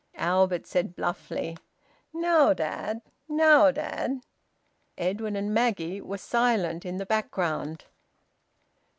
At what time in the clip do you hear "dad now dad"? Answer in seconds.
2.55-4.21